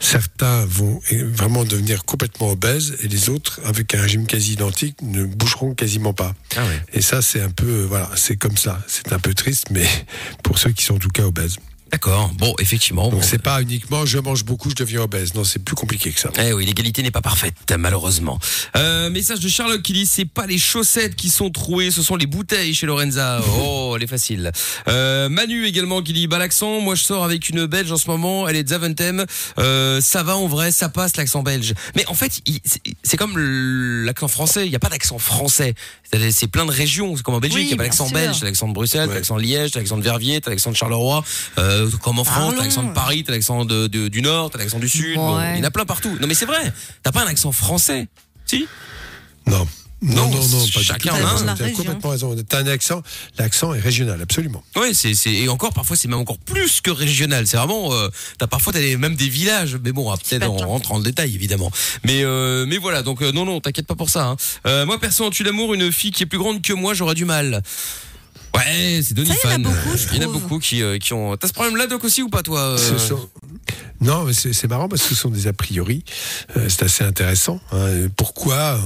[0.00, 5.24] certains vont vraiment devenir complètement obèses et les autres, avec un régime quasi identique, ne
[5.24, 6.34] bougeront quasiment pas.
[6.56, 6.82] Ah ouais.
[6.92, 8.80] Et ça, c'est un peu, euh, voilà, c'est comme ça.
[8.86, 9.86] C'est un peu triste, mais
[10.42, 11.56] pour ceux qui sont en tout cas obèses.
[11.92, 12.30] D'accord.
[12.38, 13.04] Bon, effectivement.
[13.10, 13.26] Donc bon.
[13.26, 15.34] c'est pas uniquement je mange beaucoup, je deviens obèse.
[15.34, 16.30] Non, c'est plus compliqué que ça.
[16.38, 18.38] Eh oui, l'égalité n'est pas parfaite, malheureusement.
[18.76, 22.16] Euh, message de Charlotte qui dit c'est pas les chaussettes qui sont trouées, ce sont
[22.16, 23.40] les bouteilles chez Lorenza.
[23.60, 24.50] Oh, elle est facile.
[24.88, 28.08] Euh, Manu également qui dit bah l'accent, moi je sors avec une belge en ce
[28.10, 29.24] moment, elle est de Zaventem.
[29.58, 31.72] Euh, ça va en vrai, ça passe l'accent belge.
[31.94, 32.32] Mais en fait,
[33.04, 33.38] c'est- comme
[34.04, 35.74] l'accent français, il n'y a pas d'accent français.
[36.30, 38.10] C'est plein de régions, c'est comme en Belgique, Oui, il n'y a pas sûr.
[38.10, 39.14] belge, l'accent de Bruxelles, Ouais.
[39.14, 41.24] l'accent de Liège, l'accent de Verviers, l'accent de Charleroi,
[41.58, 42.56] euh, comme en France, Parlons.
[42.56, 45.16] t'as l'accent de Paris, t'as l'accent de, de- du Nord, t'as l'accent du Sud.
[45.16, 46.16] Bon, il y en a plein partout.
[46.20, 48.08] Non mais c'est vrai, t'as pas un accent français,
[48.46, 48.66] si?
[49.46, 49.66] Non.
[50.02, 51.24] Non, Non, non, pas chacun du tout.
[51.24, 51.36] en a un.
[51.38, 51.76] T'as La région.
[51.78, 52.36] complètement raison.
[52.46, 53.02] T'as un accent.
[53.38, 54.62] L'accent est régional, absolument.
[54.76, 57.46] Ouais, c'est c'est et encore parfois c'est même encore plus que régional.
[57.46, 58.08] C'est vraiment euh,
[58.38, 61.70] t'as parfois même des villages, mais bon après, peut-être on rentre en détail évidemment.
[62.04, 64.26] Mais euh, mais voilà donc euh, non non t'inquiète pas pour ça.
[64.26, 64.36] Hein.
[64.66, 67.14] Euh, moi perso en tue l'amour une fille qui est plus grande que moi j'aurais
[67.14, 67.62] du mal.
[68.56, 69.62] Ouais, c'est Donny Ça, il y en a Fan.
[69.62, 70.42] beaucoup, je Il y en a trouve.
[70.42, 71.36] beaucoup qui, euh, qui ont.
[71.36, 73.28] T'as ce problème-là, Doc, aussi ou pas, toi euh Ce sont-
[74.00, 76.04] Non, mais c'est c'est marrant parce que ce sont des a priori.
[76.56, 77.60] Euh, c'est assez intéressant.
[77.72, 78.08] hein.
[78.16, 78.78] Pourquoi euh,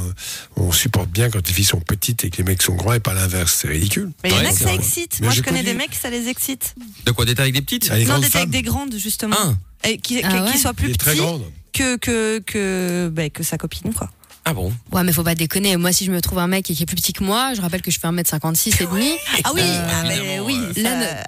[0.57, 3.01] on supporte bien quand les filles sont petites et que les mecs sont grands et
[3.01, 3.59] pas l'inverse?
[3.61, 4.11] C'est ridicule.
[4.23, 5.19] Mais il y en a que ça excite.
[5.21, 6.75] Mais Moi, je connais des mecs, ça les excite.
[7.07, 7.91] De quoi D'être avec des petites?
[7.91, 9.37] Les non, d'être avec des grandes, justement.
[9.39, 9.89] Ah.
[9.89, 11.43] Et qui, qui- Ah soient plus grande.
[11.73, 14.11] que, que, que, bah, que sa copine, quoi.
[14.51, 15.77] Ah bon Ouais, mais faut pas déconner.
[15.77, 17.83] Moi, si je me trouve un mec qui est plus petit que moi, je rappelle
[17.83, 19.13] que je fais 1m56 et demi.
[19.45, 20.57] Ah oui, Euh, ah, mais oui.
[20.77, 21.23] euh, Là,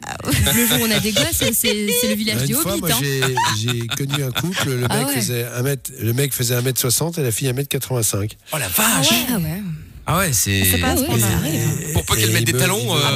[0.53, 2.81] Le jour où on a des gosses, c'est le village Hobbits.
[2.81, 3.35] moi, hein.
[3.61, 4.71] j'ai connu un couple.
[4.71, 5.15] Le Ah mec ouais.
[5.15, 8.33] faisait un mètre, le mec faisait 1m60 et la fille 1m85.
[8.53, 9.63] Oh la Ah vache ouais, ah ouais.
[10.05, 10.79] Ah ouais, c'est.
[10.81, 11.93] Pas ce arrive.
[11.93, 13.13] Pour pas qu'elle Et mette des me- talons, Ah,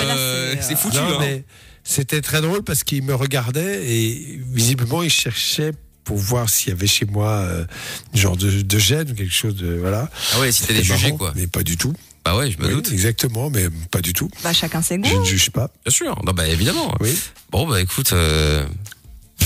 [0.61, 0.99] c'est, foutu.
[0.99, 1.39] Non, hein.
[1.83, 5.73] c'était très drôle parce qu'il me regardait et visiblement il cherchait
[6.07, 7.65] pour voir s'il y avait chez moi euh,
[8.15, 10.09] genre de, de gêne ou quelque chose de voilà.
[10.35, 11.33] Ah ouais, si jugés marrant, quoi.
[11.37, 11.93] Mais pas du tout.
[12.25, 12.91] Bah ouais, je me Oui, doute.
[12.91, 14.29] Exactement, mais pas du tout.
[14.43, 15.21] Bah, chacun ses Je goûts.
[15.21, 15.71] ne juge pas.
[15.85, 16.19] Bien sûr.
[16.25, 16.95] Non bah évidemment.
[17.01, 17.17] Oui.
[17.51, 18.67] Bon bah écoute, euh,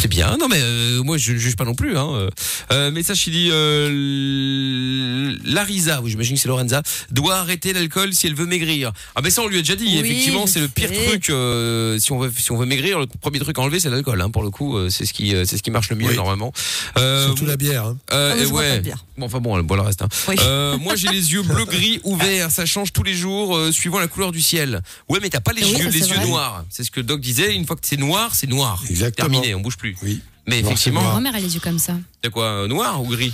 [0.00, 0.36] c'est bien.
[0.38, 1.96] Non mais euh, moi je ne juge pas non plus.
[1.96, 2.08] Hein.
[2.14, 2.30] Euh,
[2.72, 8.26] Euh, message qui dit euh, Larisa, oui j'imagine que c'est Lorenza, doit arrêter l'alcool si
[8.26, 8.92] elle veut maigrir.
[9.14, 9.84] Ah mais ça on lui a déjà dit.
[9.86, 11.04] Oui, Effectivement c'est le pire sais.
[11.06, 12.98] truc euh, si on veut si on veut maigrir.
[12.98, 14.20] Le premier truc à enlever c'est l'alcool.
[14.20, 16.08] Hein, pour le coup euh, c'est ce qui euh, c'est ce qui marche le mieux
[16.08, 16.16] Oui.
[16.16, 16.52] normalement.
[16.96, 17.86] Euh, Surtout la bière.
[17.86, 17.98] hein.
[18.12, 18.80] euh, Ah, et ouais.
[18.80, 19.04] bière.
[19.18, 20.02] Bon, enfin bon, elle boit le reste.
[20.02, 20.08] Hein.
[20.28, 20.36] Oui.
[20.40, 22.50] Euh, moi, j'ai les yeux bleu gris ouverts.
[22.50, 24.80] Ça change tous les jours, euh, suivant la couleur du ciel.
[25.10, 26.26] Ouais, mais t'as pas les Oui, yeux, ça, les yeux vrai.
[26.26, 26.64] noirs.
[26.70, 27.54] C'est ce que Doc disait.
[27.54, 28.82] Une fois que c'est noir, c'est noir.
[28.88, 29.28] Exactement.
[29.28, 29.89] Terminé, on bouge plus.
[30.02, 30.20] Oui.
[30.46, 31.94] Mais Noir, effectivement, Ma grand-mère a les yeux comme ça.
[32.24, 33.32] c'est quoi, euh, noir ou gris?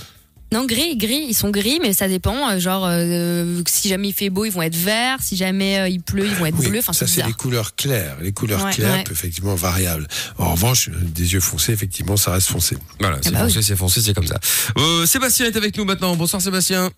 [0.52, 2.48] Non, gris, gris, ils sont gris, mais ça dépend.
[2.50, 5.18] euh, Genre, euh, si jamais il fait beau, ils vont être verts.
[5.20, 6.78] Si jamais euh, il pleut, ils vont être Oui, bleus.
[6.78, 8.16] Enfin, ça c'est les couleurs claires.
[8.20, 8.70] Les couleurs Ouais.
[8.72, 9.04] claires, Ouais.
[9.10, 10.06] effectivement, variables.
[10.38, 12.76] En revanche, des yeux foncés, effectivement, ça reste foncé.
[13.00, 14.38] Voilà, c'est bah foncé, c'est foncé, c'est comme ça.
[14.78, 16.14] Euh, Sébastien est avec nous maintenant.
[16.14, 16.90] Bonsoir Sébastien.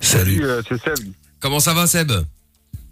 [0.00, 0.42] Salut.
[0.42, 1.12] euh, c'est Seb.
[1.40, 2.10] Comment ça va Seb?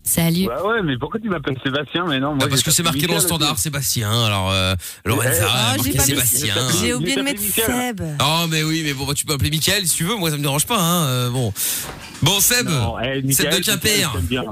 [0.09, 0.47] Salut.
[0.47, 2.83] Bah ouais, mais pourquoi tu m'appelles Sébastien Mais non, moi, Bah, Parce j'ai que c'est
[2.83, 3.59] tapé marqué dans le Michel standard.
[3.59, 4.25] Sébastien.
[4.25, 6.55] Alors euh, Lorenza Ah, a j'ai marqué pas mis- Sébastien.
[6.81, 8.01] J'ai oublié de mettre Seb.
[8.21, 10.16] Oh mais oui, mais bon, bah, tu peux appeler Mickaël si tu veux.
[10.16, 10.79] Moi, ça me dérange pas.
[10.81, 11.05] Hein.
[11.09, 11.53] euh, bon,
[12.23, 12.68] bon Seb.
[12.71, 13.90] Non, eh, Michael, Seb de Quimper.
[13.90, 14.44] Michael, je t'aime bien.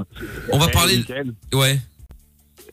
[0.53, 1.81] On va Eh, parler- Michael, Ouais.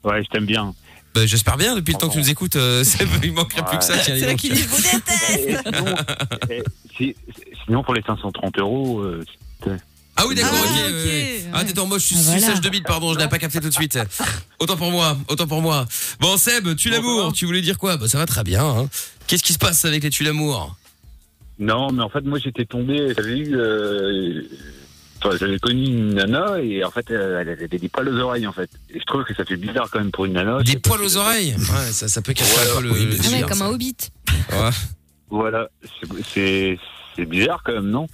[0.04, 0.74] Ouais, je t'aime bien.
[1.16, 3.78] Bah, J'espère bien, depuis le temps que tu nous écoutes, euh, Seb, il manquerait plus
[3.78, 3.98] que ça.
[3.98, 4.42] tiens, dis C'est là donc.
[4.68, 5.68] vous déteste.
[5.70, 5.96] Eh, sinon,
[6.50, 6.64] eh,
[6.98, 7.16] si-
[7.66, 9.24] sinon, pour les 530 euros, euh,
[10.16, 10.70] Ah oui, d'accord, Ah, ok.
[10.70, 11.12] ok, ouais.
[11.12, 11.44] ouais.
[11.54, 12.40] Ah, t'es en mode, je suis Ah, voilà.
[12.40, 13.98] suçage de bite, pardon, je n'avais pas capté tout de suite.
[14.60, 15.86] Autant pour moi, autant pour moi.
[16.20, 17.98] Bon, Seb, tu l'amour, tu voulais dire quoi?
[17.98, 18.64] Bah, ça va très bien.
[18.64, 18.90] hein.
[19.28, 20.76] Qu'est-ce qui se passe avec les tu l'amour
[21.60, 24.42] non, mais en fait, moi, j'étais tombé, j'avais eu, euh,
[25.24, 28.52] enfin, j'avais connu une nana et en fait, elle avait des poils aux oreilles, en
[28.52, 28.72] fait.
[28.90, 30.64] Et je trouve que ça fait bizarre quand même pour une nana.
[30.64, 31.54] Des poils aux oreilles?
[31.56, 32.92] Ouais, ça, ça peut casser Ouais, un peu le.
[32.92, 33.66] oui, Ah ouais, comme ça.
[33.66, 33.96] un hobbit.
[34.52, 34.70] Ouais.
[35.30, 35.68] Voilà,
[36.34, 36.78] c'est-
[37.20, 38.08] bizarre quand même, non?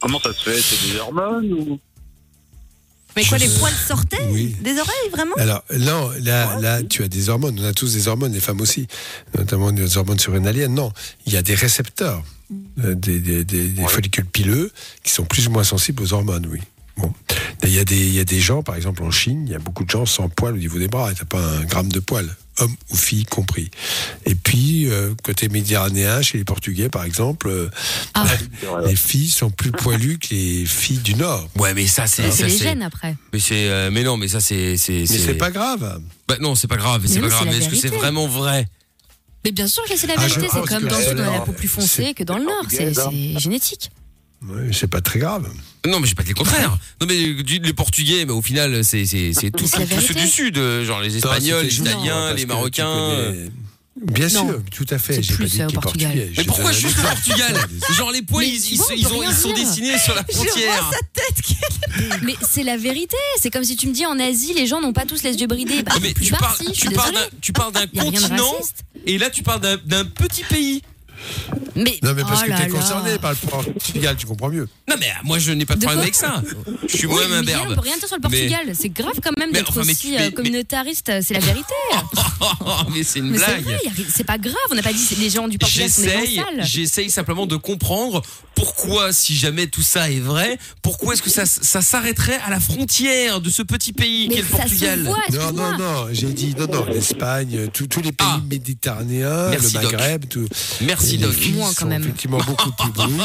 [0.00, 1.78] Comment ça se fait C'est des hormones ou
[3.16, 4.54] Mais quoi, les poils sortaient Oui.
[4.62, 7.58] Des oreilles, vraiment Alors, non, là, là, tu as des hormones.
[7.60, 8.86] On a tous des hormones, les femmes aussi,
[9.36, 10.74] notamment des hormones surrénaliennes.
[10.74, 10.92] Non,
[11.26, 12.22] il y a des récepteurs,
[12.84, 13.88] euh, des, des, des- des Ouais.
[13.88, 14.70] follicules pileux
[15.02, 16.60] qui sont plus ou moins sensibles aux hormones, oui.
[16.96, 17.12] Bon.
[17.62, 19.54] Il y, a des, il y a des gens, par exemple en Chine, il y
[19.54, 21.12] a beaucoup de gens sans poils au niveau des bras.
[21.14, 23.70] Tu pas un gramme de poils, homme ou fille compris.
[24.26, 27.70] Et puis, euh, côté méditerranéen, chez les Portugais, par exemple, euh,
[28.14, 28.26] Ah.
[28.86, 31.48] les filles sont plus poilues que les filles du Nord.
[31.56, 33.16] Ouais, mais ça c'est C'est les gènes après.
[33.32, 36.00] Mais c'est euh, mais non, mais ça c'est c'est Mais c'est pas grave.
[36.26, 37.40] Bah non, c'est pas grave, Mais c'est pas non, grave.
[37.40, 38.66] c'est la Mais est-ce que c'est vraiment vrai?
[39.44, 41.30] Mais bien sûr que c'est la Ah, vérité, c'est comme dans le sud, on a
[41.32, 43.90] la peau plus foncée c'est- que dans le nord, c'est c'est génétique.
[44.72, 45.48] C'est pas très grave.
[45.86, 46.76] Non, mais j'ai pas dit le contraire.
[47.00, 50.84] Non, mais les Portugais, mais au final, c'est c'est c'est tous ceux du sud, euh,
[50.84, 52.88] genre les Espagnols, les juste Italiens, les Marocains.
[52.88, 53.32] euh.
[53.32, 53.50] connais-
[54.00, 54.46] Bien Non.
[54.48, 55.20] sûr, tout à fait.
[55.20, 56.12] J'ai pas plus, dit euh, Portugal.
[56.12, 56.30] portugais.
[56.36, 57.08] Mais Je pourquoi je au exemple.
[57.08, 57.56] Portugal
[57.96, 59.02] Genre les points, Mais ils, ils sont- ont- ils
[59.54, 60.90] dessinés sur la frontière.
[62.22, 63.16] Mais c'est la vérité.
[63.40, 65.48] C'est comme si tu me dis en Asie, les gens n'ont pas tous les yeux
[65.48, 65.82] bridés.
[65.82, 68.54] Bah, Ah, mais tu parles, si, je tu parles tu parles d'un continent,
[69.04, 70.82] et là tu parles d'un petit pays.
[71.76, 72.68] Mais, Non, mais parce oh que t'es là.
[72.68, 74.68] concerné par le Portugal, tu comprends mieux.
[74.88, 76.42] Non mais euh, moi je n'ai pas de De problème avec ça.
[76.88, 77.68] Je suis Oui, moi-même un berbe.
[77.70, 78.74] on peut rien dire sur le Mais- Portugal.
[78.78, 81.12] C'est grave quand même d'être aussi tu- mais- euh, communautariste.
[81.22, 81.74] C'est la vérité.
[82.94, 83.64] Mais c'est une Mais blague.
[84.14, 84.54] c'est pas grave.
[84.70, 88.22] On n'a pas dit que les gens du Portugal sont des J'essaye, simplement de comprendre
[88.54, 92.58] pourquoi, si jamais tout ça est vrai, pourquoi est-ce que ça, ça s'arrêterait à la
[92.60, 96.26] frontière de ce petit pays qu'est le ça se Portugal voit, Non, non, non, j'ai
[96.32, 98.40] dit non, non, l'Espagne, tous les pays Ah.
[98.50, 99.82] méditerranéens, Merci, le.
[99.82, 100.46] Maghreb, tout.
[100.82, 101.32] Merci les Doc.
[101.34, 102.02] filles Moins, quand même.
[102.02, 103.20] effectivement beaucoup plus brunes,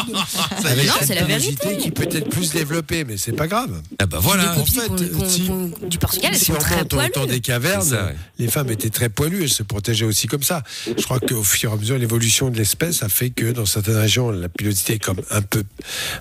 [0.65, 1.83] avec Non, une c'est la pilosité vérité.
[1.83, 3.81] qui peut être plus développée, mais c'est pas grave.
[3.99, 4.57] Ah bah voilà.
[4.57, 7.09] En fait, qu'on- si- qu'on- du Portugal, elles si sont on très monte au temps
[7.13, 7.27] poilues.
[7.31, 10.63] des cavernes, ça, les femmes étaient très poilues, elles se protégeaient aussi comme ça.
[10.97, 13.97] Je crois qu'au fur et à mesure, l'évolution de l'espèce a fait que dans certaines
[13.97, 15.63] régions, la pilosité est comme un peu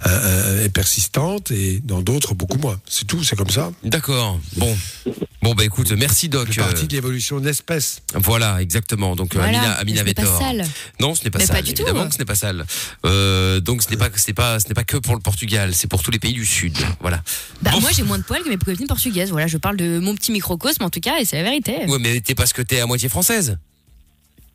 [0.07, 2.81] euh, euh, est persistante et dans d'autres beaucoup moins.
[2.89, 3.71] C'est tout, c'est comme ça.
[3.85, 4.39] D'accord.
[4.57, 4.77] Bon.
[5.43, 6.49] Bon bah écoute, merci Doc.
[6.53, 8.03] C'est partie de l'évolution de l'espèce.
[8.15, 9.17] Voilà, exactement.
[9.17, 9.59] Donc euh, Voilà.
[9.59, 10.41] Amina, Amina avait tort.
[11.01, 11.61] Non, ce n'est pas Mais sale.
[11.63, 11.83] pas du tout.
[11.83, 12.65] Évidemment que ce n'est pas sale.
[13.05, 15.75] Euh, donc ce n'est pas, ce n'est pas, ce n'est pas que pour le Portugal,
[15.75, 16.77] c'est pour tous les pays du Sud.
[17.01, 17.23] Voilà.
[17.63, 17.81] Bah, Bon.
[17.81, 19.31] moi, j'ai moins de poils que mes copines portugaises.
[19.31, 21.85] Voilà, je parle de mon petit microcosme en tout cas, et c'est la vérité.
[21.87, 23.59] Ouais, mais t'es parce que t'es à moitié française.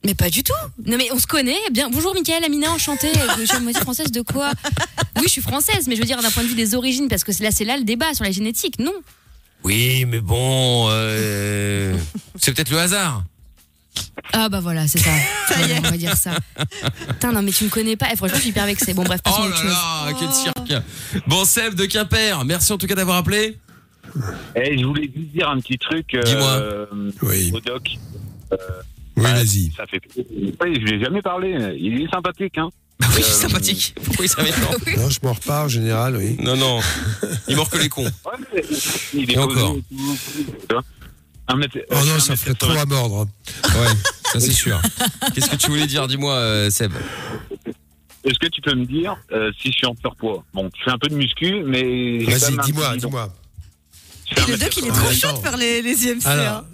[0.06, 0.54] Mais pas du tout.
[0.86, 1.58] Non, mais on se connaît.
[1.72, 3.12] Bien, bonjour, Michael, Amina, enchantée.
[3.40, 4.52] Je suis moitié française de quoi?
[5.18, 7.24] Oui, je suis française, mais je veux dire d'un point de vue des origines, parce
[7.24, 8.78] que c'est là, c'est là le débat sur la génétique.
[8.80, 8.94] Non?
[9.64, 11.98] Oui, mais bon, euh,
[12.40, 13.24] c'est peut-être le hasard.
[14.34, 15.10] Ah bah voilà, c'est ça.
[15.58, 16.32] Voilà, on va dire ça.
[17.08, 18.08] Putain, non, mais tu me connais pas.
[18.12, 18.94] Eh, franchement, je suis hyper vexée.
[18.94, 19.72] Bon, bref, passons Oh à autre là chose.
[19.72, 20.84] là, quel cirque.
[21.28, 23.58] Bon, Seb de Quimper, merci en tout cas d'avoir appelé.
[24.56, 27.12] Et je voulais juste dire un petit truc euh, Dis-moi.
[27.24, 27.52] Oui.
[27.54, 27.90] au doc.
[29.16, 29.72] Oui, vas-y.
[29.76, 30.02] Ça fait.
[30.18, 31.76] Oui, je lui ai jamais parlé.
[31.80, 32.70] Il est sympathique, hein.
[33.00, 33.96] Bah oui, Euh, sympathique.
[34.04, 36.36] Pourquoi il savait pas Non, je m'en repars en général, oui.
[36.40, 36.80] Non, non.
[37.48, 38.04] Il mord que les cons.
[38.04, 38.62] Ouais,
[39.14, 39.76] il est Et posé encore.
[39.78, 40.74] et
[41.50, 42.82] Oh euh, non, un ça ferait trop 80.
[42.82, 43.28] à mordre.
[43.64, 43.88] Ouais,
[44.32, 44.82] ça c'est sûr.
[45.34, 46.08] Qu'est-ce que tu voulais dire?
[46.08, 46.92] Dis-moi, euh, Seb.
[48.26, 50.44] Est-ce que tu peux me dire euh, si je suis en surpoids?
[50.54, 52.26] Bon, je fais un peu de muscu, mais.
[52.26, 53.34] Vas-y, dis-moi, dis-moi.
[54.38, 55.02] Un Le doc, il est 80.
[55.02, 56.26] trop chaud de faire les, les IMC.
[56.26, 56.66] Alors, hein.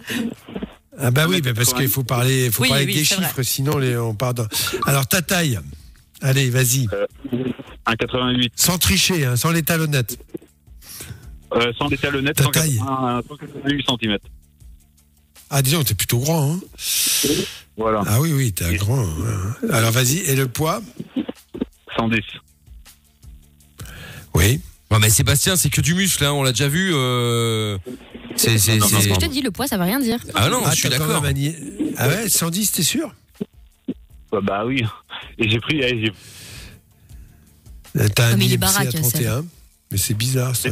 [0.97, 3.77] ah bah oui, bah parce qu'il faut parler, faut Oui, parler oui, des chiffres, sinon
[3.77, 4.47] les, on part dans...
[4.87, 5.59] Alors, ta taille.
[6.21, 6.87] Allez, vas-y.
[7.85, 8.53] Un 88.
[8.55, 10.17] Sans tricher, hein, sans les talonnettes.
[11.53, 12.77] Euh, sans les talonnettes, Ta taille.
[12.77, 14.17] 180 188 cm.
[15.55, 16.59] Ah, disons, t'es plutôt grand, hein.
[17.77, 18.01] Voilà.
[18.07, 19.03] Ah oui, oui, t'es un grand.
[19.03, 19.55] hein.
[19.71, 20.17] Alors, vas-y.
[20.17, 20.81] Et le poids?
[21.95, 22.21] 110.
[24.33, 24.59] Oui.
[24.89, 26.91] Ouais, mais Sébastien, c'est que du muscle, hein, on l'a déjà vu.
[26.95, 27.77] Euh...
[28.35, 30.17] C'est, Non, non, ce que je te dis, le poids, ça va rien dire.
[30.33, 31.23] Ah non, ah, je suis d'accord.
[31.97, 33.13] Ah ouais, 110, t'es sûr?
[34.31, 34.83] Bah, bah oui.
[35.37, 35.83] Et j'ai pris.
[35.83, 36.09] Euh,
[38.15, 39.45] T'as un Comme il est IMC baraque, à 31.
[39.91, 40.71] Mais c'est bizarre, ça.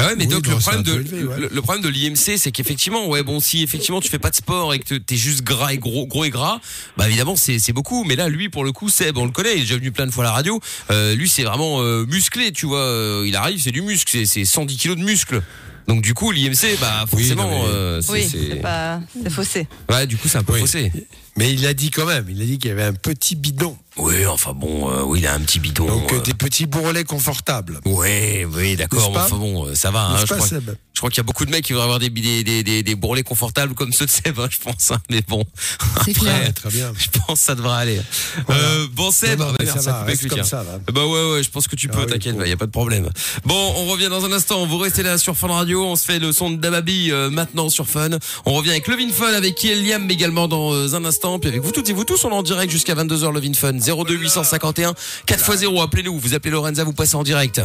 [0.00, 1.36] Bah ouais, mais Oui, donc non, le problème de peu élevé, ouais.
[1.40, 4.36] le, le problème de l'IMC, c'est qu'effectivement, ouais, bon, si effectivement tu fais pas de
[4.36, 6.60] sport et que t'es juste gras et gros, gros et gras,
[6.96, 8.04] bah évidemment c'est c'est beaucoup.
[8.04, 10.06] Mais là, lui, pour le coup, Seb, on le connaît, il est déjà venu plein
[10.06, 10.58] de fois à la radio.
[10.90, 12.80] Euh, lui, c'est vraiment euh, musclé, tu vois.
[12.80, 15.42] Euh, Il arrive, c'est du muscle, c'est c'est 110 kilos de muscle.
[15.88, 19.00] Donc du coup, l'IMC, bah forcément, euh, c'est Oui, c'est- pas.
[19.28, 19.66] Faussé.
[19.90, 20.60] ouais, du coup, c'est un peu Oui.
[20.60, 20.92] faussé.
[21.36, 23.76] Mais il a dit quand même, il a dit qu'il y avait un petit bidon.
[23.96, 25.86] Oui, enfin bon, euh, oui, il a un petit bidon.
[25.86, 27.80] Donc, euh, euh, des petits bourrelets confortables.
[27.84, 29.10] Ouais, oui, d'accord.
[29.14, 30.06] Enfin bon, euh, ça va.
[30.06, 31.84] Hein, je, pas, crois, Seb je crois qu'il y a beaucoup de mecs qui voudraient
[31.84, 34.90] avoir des, des, des, des, des bourrelets confortables comme ceux de Seb, hein, je pense.
[34.92, 35.44] hein, mais bon,
[36.04, 36.52] C'est clair.
[36.54, 36.92] Très bien.
[36.96, 38.00] je pense que ça devrait aller.
[38.46, 38.62] Voilà.
[38.62, 40.64] Euh, bon, Seb, Non, non, ah, bah, merde, ça a va, comme ça.
[40.92, 42.66] Bah ouais, ouais, je pense que tu Ah peux, oui, t'inquiète, il y a pas
[42.66, 43.08] de problème.
[43.44, 44.66] Bon, on revient dans un instant.
[44.66, 45.84] Vous restez là sur Fun Radio.
[45.84, 48.10] On se fait le son de Dababi euh, maintenant sur Fun.
[48.46, 51.38] On revient avec Levin Fun, avec qui est Liam également dans euh, un instant.
[51.38, 53.72] Puis avec vous toutes et vous tous, on est en direct jusqu'à 22h Levin Fun.
[53.90, 54.94] 02 851
[55.26, 55.82] 4x0.
[55.82, 56.18] Appelez-nous.
[56.18, 57.60] Vous appelez Lorenza, vous passez en direct.